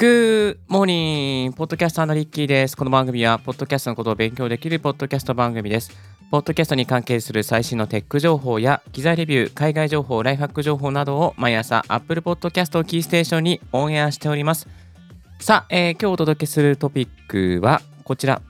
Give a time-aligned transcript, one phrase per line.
[0.00, 2.74] Good morning ポッドキャスターのリッキーです。
[2.74, 5.90] この番組は、ポッドキャストのことを勉強できるポッドキャスト番組です。
[6.30, 14.68] ポッドキャストに関係する最新のテック情報や、機材レビュー、海外情報、ライフハック情報などを毎朝、Apple Podcast をキーステーションにオンエアしております。
[15.38, 18.40] さあ、えー、今日お届けするトピックはこちら。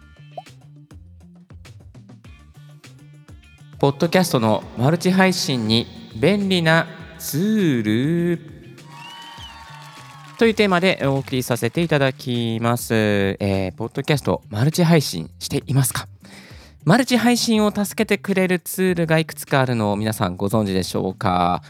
[3.80, 6.86] ポッドキャストのマルチ配信に便利な
[7.19, 8.59] ツール
[10.40, 12.94] というテーマでお送りさせていただきます。
[12.94, 16.08] えー、ポッドキャストマルチ配信していますか？
[16.82, 21.62] マルチ配信を助けてくれるツールがいくつかあるのを皆さんご存知でしょうか？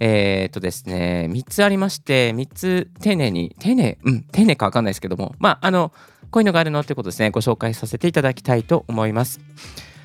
[0.00, 5.92] えー、っとですね、3つありまして、3つ丁寧に、丁寧、うん、丁寧かわかんないですけども、まあ、あの、
[6.30, 9.38] こういうのがあるのってことですね、ご紹介させていただきたいと思います。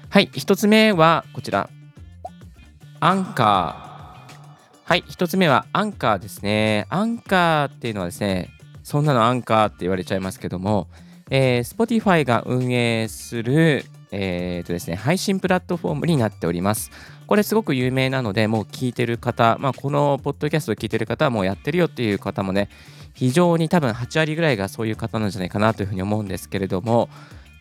[0.10, 1.70] はい、1つ目はこちら、
[3.00, 3.89] アンカー。
[4.90, 6.88] はい、1つ目はアンカーですね。
[6.90, 8.50] アンカーっていうのはですね、
[8.82, 10.88] そんなのアンカーって言われちゃいますけども、
[11.30, 16.90] えー、Spotify が運営する、えーとですね、配信プラットフォームになっております。
[17.28, 22.68] これすごく有名なので、もう聞いてる方、まあ、このポッドキャストを聞いてる方はもうやってるよっていう方もね、
[23.14, 27.10] 非常に多分8割ぐらいがそういう方なんじゃないかなというふうに思うんですけれども、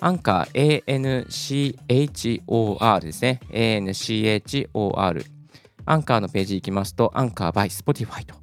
[0.01, 3.41] アンカー ANCHOR ですね。
[3.51, 5.38] ANCHOR
[5.91, 8.35] アンカーのページ行きますと、アンカー by Spotify と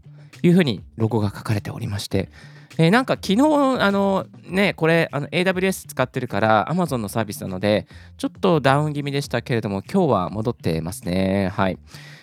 [0.41, 2.29] いうふうにロゴが書かれておりまして、
[2.77, 3.41] えー、なんか昨日、
[3.81, 11.49] あのね、これあの AWS 使ってるから Amazon のサービスなので、ちょっとダウン気味でしたけれども、今日は戻ってますね。
[11.53, 11.77] はい。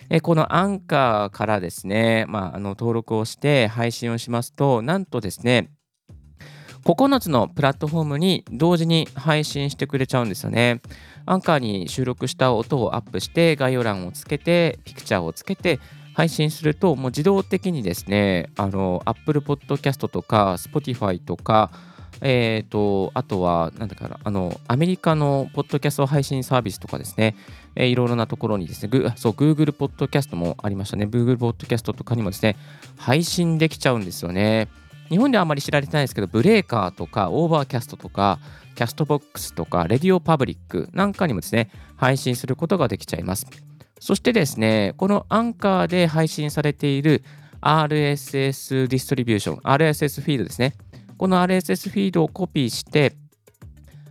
[0.09, 5.69] えー、このアンカーからですね、まあ、あの登録をして配信をしますと、なんとですね、
[6.83, 10.81] 9つのプラットフォームに同時に配信してくれちゃうんですよね。
[11.25, 15.79] アンカーに収録した音をアップして概要欄をつけてピクチャーをつけて
[16.13, 21.71] 配信するともう自動的にですねあの Apple Podcast とか Spotify とか
[22.21, 27.35] えーと、あとは、なんだかな、あの、アメリカのポッドキャスト配信サービスとかですね、
[27.75, 32.55] えー、いろいろなところにですね、グそう、Google ポッドキャストもありましたね、Google ポッドキャストとかにもですね、
[32.97, 34.69] 配信できちゃうんですよね。
[35.09, 38.39] 日本ではあまり知られてないですけど、ブレーカーとか、 Overcast とか、
[38.75, 43.45] Castbox とか、 RadioPublic なんかにもですね、配信することができちゃいます。
[43.99, 47.23] そしてですね、このアンカーで配信されている
[47.61, 50.73] RSS distribution、RSS フィードですね。
[51.17, 53.15] この RSS フィードをコピーして、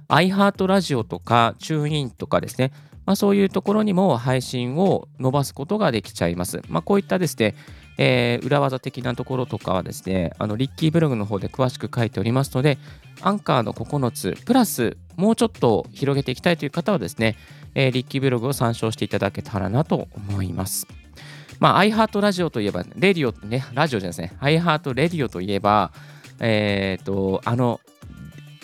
[0.09, 2.73] iHeart ラジオとか、 TuneIn とかですね、
[3.05, 6.63] まあ、そういうところにも配信を伸ばすことができちゃいます。
[6.69, 7.55] まあ、こういったですね、
[7.99, 12.79] えー、裏技的なところとかはですね、あのリッキーブログの方で詳しく書いておりますので、
[13.21, 17.37] アンカーの9つ、プラスもうちょっと広げていきたいという方はですね、
[17.75, 20.87] えー、リッキーブログを参照していただけたらなと思います。
[21.61, 25.93] まあ、iHeart ラジオといえば、レディオ、ね、ラジオじゃないですね、iHeart レディオといえば、
[26.41, 27.81] えっ、ー、と、あの、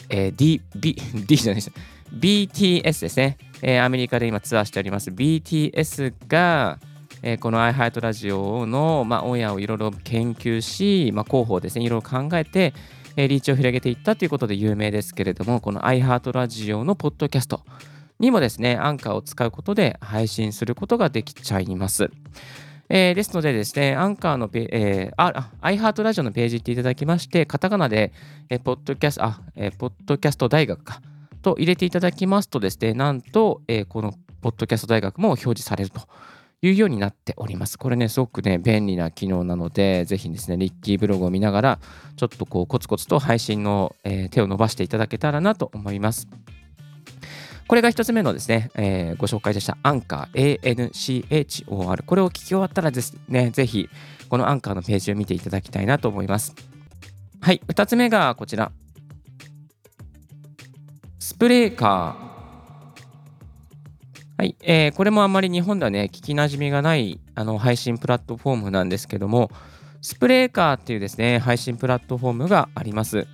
[0.08, 0.96] えー、D、B、
[1.26, 1.72] D じゃないです
[2.12, 5.10] BTS ですね、えー、アメリカで今ツアーしております。
[5.10, 6.78] BTS が、
[7.22, 12.74] えー、この iHeart ラジオの、まあ、オンエアをいろいろ研究し、まあ、広報ですね、いろいろ考えて、
[13.16, 17.62] えー、リーチを広げていったということで有名ですけれども、この iHeart ラジオのポッドキャスト
[18.18, 22.10] にもですね、アンカーを使うことで配信することができちゃいます。
[22.90, 28.12] えー、ですのでですね、アンカーのペ、えー、あ、iHeart ラジオのページ行っていただきまして、カタカナで、
[28.48, 31.02] えー、ポッドキャスト、あ、えー、ポッドキャスト大学か、
[31.42, 36.00] と入れていただきますとですね、なんと、えー、このポッドキャスト大学も表示されると
[36.60, 37.78] いうようになっております。
[37.78, 41.78] これね、すごくね、便利な機能なので、ぜひですね、リッキーブログを見ながら、
[42.16, 46.26] ちょっとこう、コツコツと配信の、えー、手を伸ばしていただけたらなと思います。
[47.68, 52.02] これが一つ目のですね、えー、ご紹介でしたアンカー ANCHOR。
[52.04, 53.88] これを聞き終わったらですね、ぜひ
[54.30, 56.54] このアンカーのページを見ていただきたいなと思います。
[57.40, 58.72] はい、二つ目がこちら。
[61.18, 62.27] スプレーカー。
[64.38, 69.50] はい、えー、これもあんまり日本ではね、聞きなじみがないあの配信プラットフォームなんですけども、
[70.00, 73.26] スプレーカーっていうですね、配信プラットフォームがあります。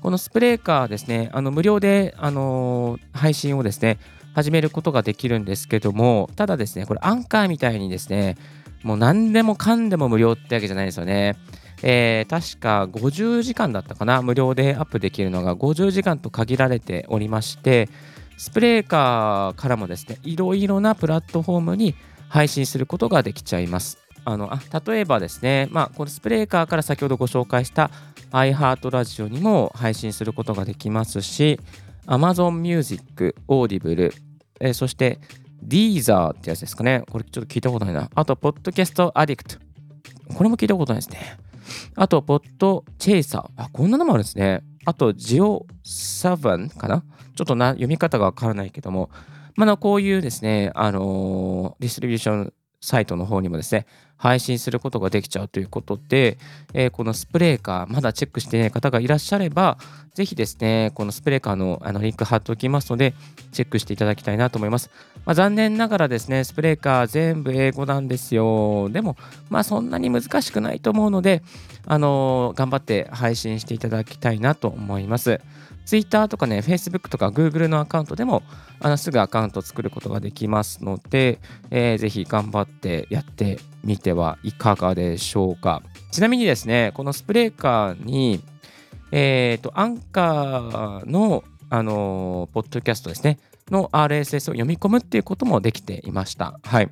[0.00, 3.98] このスプレーカーですね、あの無料で、あのー、配信をですね、
[4.36, 8.36] 始めることができるんですけども、ただですね、これアンカーみたいにですね、
[8.84, 11.34] もう何でもかんでも無料ってわけじゃないですよね。
[11.82, 17.88] えー、確か50時間だったかな、無料でアップできるのが50時間と限られておりまして、
[18.42, 21.94] スプレーカーからもですね、いろいろなプラットフォームに
[22.28, 23.98] 配信することができちゃいます。
[24.24, 27.92] あのあ例えばですね、まあ、このスプレーカーから先ほどご紹介した
[28.32, 31.60] iHeart ラジオにも配信することができますし、
[32.08, 34.12] Amazon Music、Audible、
[34.58, 35.20] えー、そして
[35.64, 37.04] Deezer ってやつですかね。
[37.12, 38.10] これちょっと聞いたことないな。
[38.12, 39.60] あと、Podcast Addict。
[40.34, 41.38] これも聞いたことないですね。
[41.94, 43.50] あと、ポッドチェイサー。
[43.54, 44.64] あ、こんなのもあるんですね。
[44.84, 49.10] あと、ジオサヴァンかなちょっとな読み方がわからないけども、
[49.56, 53.86] まあ、こういうですね、あの、ディストリビューションサイトの方にもですね、
[54.16, 56.38] 配信することができちゃうということで、
[56.74, 59.78] えー、このスプレーカー、まだチェックしていない方がいらっしゃれば、
[60.14, 63.14] ぜひですね、このスプレーカーのあのリンク貼っておきますので、
[63.52, 64.90] チェックしていただきたいなと思います。
[65.24, 68.88] まあ、残念ながらですね、スプレーカー全部英語なんですよ。
[68.90, 69.16] でも、
[69.48, 71.42] まあそんなに難しくないと思うので、
[71.86, 75.40] あのー、頑張って配信していただきたいなと思います。
[75.84, 78.42] Twitter とかね、Facebook とか Google のアカウントでも
[78.80, 81.38] あのすぐアカウントを作ることができますので、
[81.70, 85.82] えー、ぜひ頑張ってやってみてはいかがでしょうか。
[86.10, 88.42] ちなみにですね、このスプレーカーに、
[89.10, 93.38] えっ、ー、と、アンカーの、あのー、ポッドキャストですね、
[93.72, 96.60] の RSS を読み込むっていうこともできていました。
[96.62, 96.90] はい。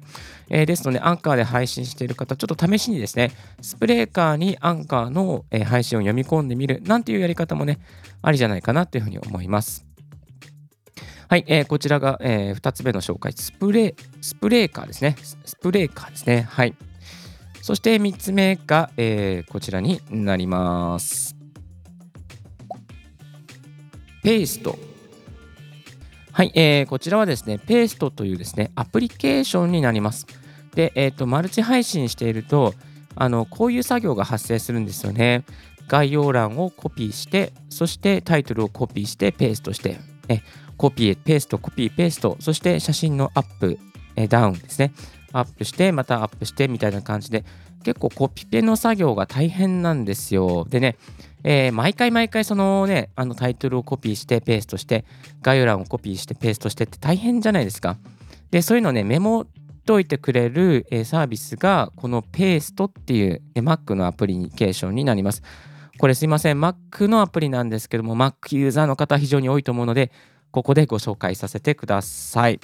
[0.48, 3.30] えー、ですので、アンカーで配信している方、ちょっと試しにですね、
[3.60, 7.78] スプレーカーにアンカーの、配信を読み込んでみるなんていうやり方もね、
[8.22, 9.86] ありじゃないかなというふうに思います。
[11.28, 15.14] はい、えー、こちらが、えー、2つ目の紹介、スプレー、スプレーカーですね。
[15.44, 16.42] スプレーカーですね。
[16.48, 16.74] はい。
[17.62, 21.36] そして3つ目が、えー、こちらになります。
[24.22, 24.89] ペースト。
[26.40, 30.26] はい、えー、こちらはですね、ペーストというですね、アプリケーションになります。
[30.74, 32.72] で、えっ、ー、と、マルチ配信していると、
[33.14, 35.44] あの、こういう作業が発生するんですよね。
[35.86, 39.98] 概要欄をコピーして、そしてタイトルをコピーして、ペーストして、
[40.30, 40.40] え
[40.78, 43.78] コピー、ペースト、コピー、ペースト、そして写真のアップ、
[44.16, 44.94] えダウンですね。
[45.34, 47.44] アップして、またアップしてみたいな感じで、
[47.84, 50.66] 結構コピペの作業が大変なんですよ。
[50.70, 50.96] でね、
[51.44, 55.04] えー、毎回毎回そのね、あのタイトルをコピーしてペーストして、
[55.42, 57.96] 概要欄をコピーしてペーストしてって大変じゃないですか。
[58.50, 59.46] で、そういうのね、メモっ
[59.86, 65.42] といてくれる、えー、サービスが、このペーストっていう、え Mac のアプリケーションになります。
[65.98, 70.12] これすいません、Mac のアプリなんですけども、Mac ユーザーの方非常に多いと思うので、
[70.50, 72.60] ここでご紹介させてください。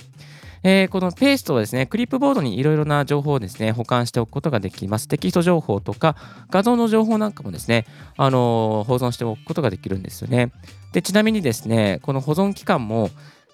[0.68, 5.06] えー、このペーストをですね、クリップボードにいろいろな情報をですね、保管しておくことができます。
[5.06, 6.16] テキスト情報とか
[6.50, 7.86] 画像の情報なんかもですね、
[8.16, 10.50] あのー、保存しておくことができるんですよね。
[10.92, 13.10] で、ちなみにですね、この保存期間も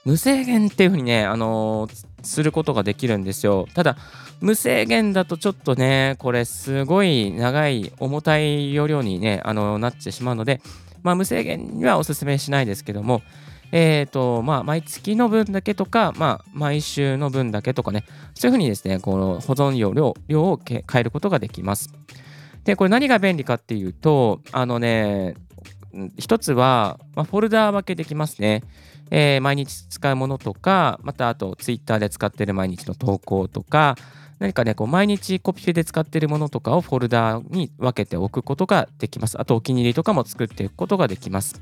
[0.07, 3.67] 無制限っていうふうにね、あのー、することができるんですよ。
[3.75, 3.99] ただ、
[4.41, 10.63] 無制限だとちょっとね、これすごい長い重たい容量にね、あのなってしまうので、
[11.03, 13.21] まあ、無制限にはお勧めしないですけども、
[13.73, 18.05] え、ー、と、まあ、毎月の分だけとか、まあ、毎週の分だけとかね、
[18.35, 21.91] そういうふうにですね、この保存容量量を変えることができます。
[22.65, 25.35] で、これ何が便利かっていうと、あのね、
[26.19, 28.63] 一つは、まあ、フォルダー分けできますね。
[29.11, 33.97] えー、毎日使うものとか、またあと Twitter で使ってる毎日の投稿とか、
[34.39, 39.41] 何かね、こう毎日コピペで使っているものとかをフォルダーに分けておくことができます。
[39.41, 41.61] あとお気に入りとかも作っていくことができます。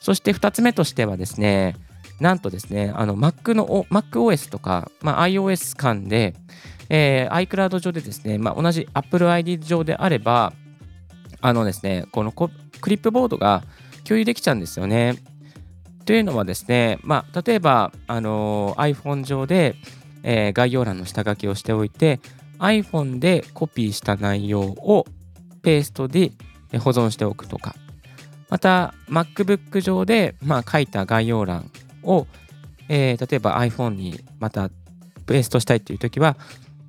[0.00, 1.76] そして2つ目としてはですね、
[2.20, 6.34] なんとですね、あの Mac の MacOS とか、まあ、iOS 間で、
[6.88, 10.52] えー、iCloud 上でですね、まあ、同じ Apple ID 上であれば、
[11.40, 12.50] あのですね、このク
[12.90, 13.62] リップボードが
[14.04, 15.16] 共有できちゃうんですよね。
[16.04, 19.76] というのはですね、まあ、例えば、あの、iPhone 上で、
[20.22, 22.20] えー、概要欄の下書きをしておいて、
[22.58, 25.06] iPhone でコピーした内容を
[25.62, 26.32] ペーストで
[26.78, 27.74] 保存しておくとか、
[28.50, 31.70] また MacBook 上で、まあ、書いた概要欄
[32.02, 32.26] を、
[32.88, 34.70] えー、例えば iPhone にまた
[35.26, 36.36] ペーストしたいというときは、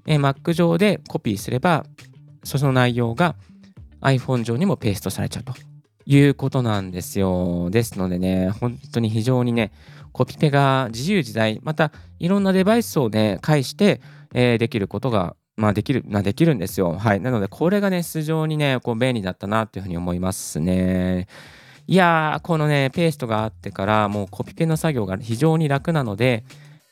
[0.07, 1.85] えー、Mac 上でコピーすれば、
[2.43, 3.35] その内容が
[4.01, 5.53] iPhone 上にもペーストされちゃうと
[6.05, 7.69] いうことなんですよ。
[7.69, 9.71] ですのでね、本当に非常にね、
[10.11, 14.01] コピペが自由自在、またいろんなデバイスをね、介して、
[14.33, 16.97] えー、できることが、まあ、できる、まあ、できるんですよ。
[16.97, 17.19] はい。
[17.19, 21.27] なので、これがね、非常にね、こう便利だったなというふうに思いますね。
[21.85, 26.43] いやー、このね、ペーストがあってから、もうコピペの作業が非常に楽なので、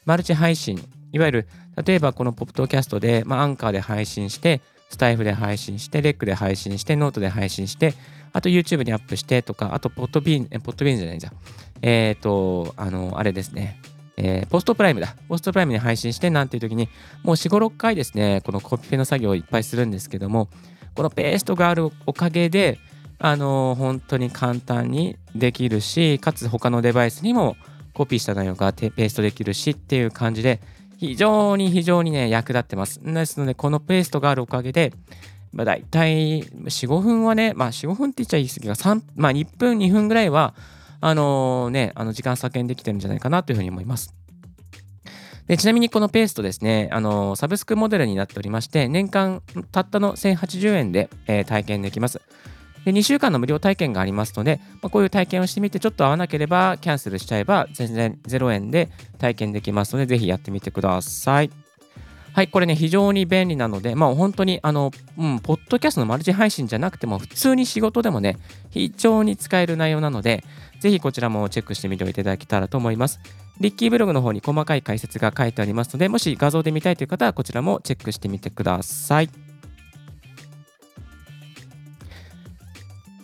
[0.06, 0.80] マルチ配信、
[1.12, 1.48] いわゆる、
[1.84, 4.62] 例えばこのポッドキャストで、まあ、アンカーで配信して、
[4.92, 7.96] スタイフで配信して、レックで配信して、ノートで配信して、
[8.34, 11.34] あと YouTube にアップしてとか、あと Podbean、Podbean じゃないじゃん。
[11.82, 13.80] えっ、ー、と、あの、あれですね。
[14.22, 15.16] えー、ポストプライムだ。
[15.30, 16.90] ポストプライムに配信してなんていう時に、
[17.24, 20.50] もう4、5、6回ですね、このコピペの作業をいっぱいするんですけども、
[20.94, 22.80] このペーストがあるおかげで、
[23.22, 27.56] あの本当に簡単にできるし、かつ他のデバイスにも
[27.94, 30.60] コピーした内容がペーストできるしっていう感じで、
[30.98, 33.02] 非常に非常にね、役立ってます。
[33.02, 34.94] ですので、このペーストがあるおかげで、
[35.54, 38.76] まあ、大体4、5分はね、まあ4、5分って言っちゃいい過ぎが、
[39.16, 40.54] まあ1分、2分ぐらいは、
[41.01, 44.13] あのー、ね、あの時間削減できてるんじゃないかなというふうに思います。
[45.48, 49.41] でちなみにこのペーストですね、あのサブスクモデルになっておりまして、年間
[49.72, 52.22] たったの1080円で、えー、体験できます。
[52.86, 61.69] で2週間の無料体験がありますので、まあ、こういう体験をしてみてちょっと合わなければキャンセルしちゃえば全然0円で体験できますので、ぜひやってみてください。
[62.34, 68.38] はい、これね、非常に便利なので、まあ本当に、あの、うん、ポッドキャストのマルチ配信じゃなくても、普通に仕事でもね、
[68.70, 70.44] 非常に使える内容なので、
[70.80, 73.20] ぜひこちらもチェックしてみていただけたらと思います。
[73.60, 79.30] リッキーブログの方に細かい解説が書いてありますので、もし画像で見たいという方はこちらもチェックしてみてください。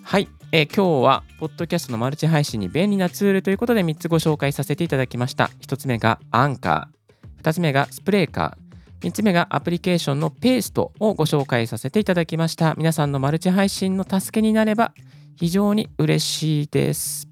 [0.04, 5.50] はい、えー、今日は、ポッドキャストのマルチ配信に便利なツールということで3つご紹介させていただきました。
[5.62, 8.65] 1つ目がアンカー、2つ目がスプレーカー、
[9.02, 12.74] 3つ目がアプリケーションのペーストをご紹介させていただきました。
[12.76, 14.94] 皆さんのマルチ配信の助けになれば
[15.36, 17.28] 非常に嬉しいです。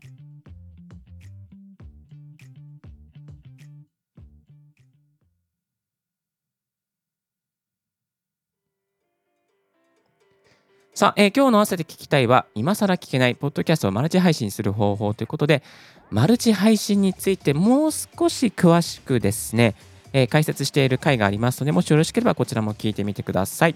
[10.96, 15.64] さあ、えー、今日の朝で聞きたいは、今更聞けないポッドキャストをマルチ配信する方法ということで、
[16.12, 19.74] マルチ配信についてもう少し詳しくですね、
[20.14, 23.76] えー、解説している回がありますので、もしよろしければこちらも聞いてみてください。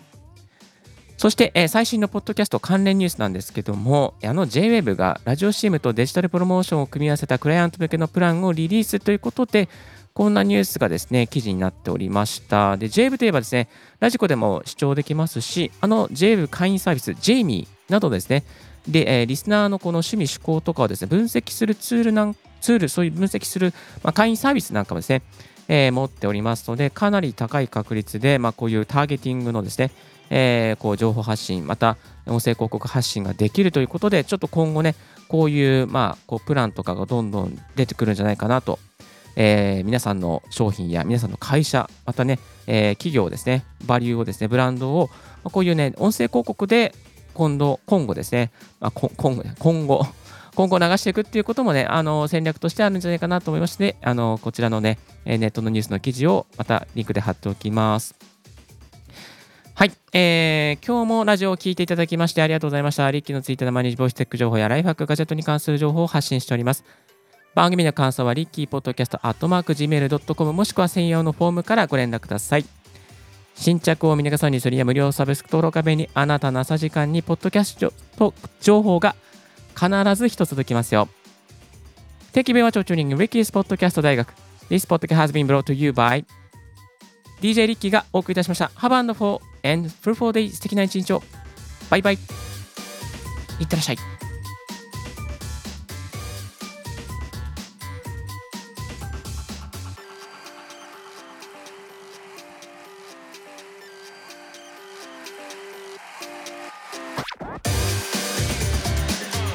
[1.17, 9.67] そして、えー、最新のポッドキャスト関連ニュースなんですけども、あの JWEB がラジオ CM とデジタルプロモーションを組み合わせたクライアント向けのプランをリリースということで、
[10.13, 12.77] こんなニュースがですね、記事になっておりました。
[12.77, 13.67] で、JAVE といえばですね、
[13.99, 18.43] ラジコでも視聴できますし、あの JAVE 会員サービス、JAMIE などですね、
[18.87, 25.23] で、えー、リスナーのこの趣味思考とかをですね、分析するツールなん、ツール、そういう分析する、まあ、会員サービスなんかもですね、
[25.67, 29.91] えー、持っておりますので、かなり高い確率で、まあ、こういうターゲティングのですね、
[30.29, 34.95] えー、こう情報発信、また音声広告発信ができるということで、ちょっと今後ね、
[35.27, 38.79] こういう、まあ、こうプランとかがどんどん出てくるんじゃないかなと
[39.39, 45.09] えー、皆さんの商品や皆さんの会社、またね、えー、企業ですね、バリューをですね、ブランドを、
[45.43, 46.95] まあ、こういうね、音声広告で
[47.35, 50.07] 今度、今後ですね、まあ、今後今後、
[50.57, 58.15] 今後流していくっていうこともね、あの戦略としてあるんじゃないかなと思いまして、あのこちらのね、ネットのニュースの記事をまたリンクで貼っておきます。
[59.75, 63.11] はい、えー、今日もラジオを聴いていただきましてありがとうございました。
[63.11, 66.83] リッキーのツイッターでは毎日ボイステック情報やライフハックガジェットに関する情報を発信しております。
[67.53, 72.65] 番組の感想は rickypodcast アットマーク Gmail.com もしくは専用のフォームからご連絡ください。
[73.53, 77.75] 新着を見逃さにするや無料サブスク登録画面にあなたの朝時間にポッドキャス
[78.17, 79.15] ト情報が
[79.77, 81.07] 必ず一つ届きますよ。
[82.33, 84.33] Thank you very much for tuning in Ricky's Podcast 大学。
[84.69, 86.25] This podcast has been brought to you by
[87.41, 88.71] DJ リッキーがお送りいたしました。
[88.75, 91.21] Have a wonderful and fruitful day 素敵な一日を。
[91.89, 92.15] バイバイ。
[92.15, 94.16] いってらっしゃい。